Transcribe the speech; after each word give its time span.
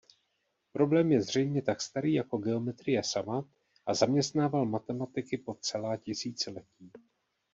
Problém 0.71 1.11
je 1.11 1.21
zřejmě 1.21 1.61
tak 1.61 1.81
starý 1.81 2.13
jako 2.13 2.37
geometrie 2.37 3.03
sama 3.03 3.45
a 3.85 3.93
zaměstnával 3.93 4.65
matematiky 4.65 5.37
po 5.37 5.53
celá 5.53 5.97
tisíciletí. 5.97 6.91